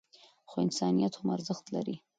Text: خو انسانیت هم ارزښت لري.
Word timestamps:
خو 0.49 0.55
انسانیت 0.65 1.13
هم 1.17 1.27
ارزښت 1.35 1.65
لري. 1.75 1.95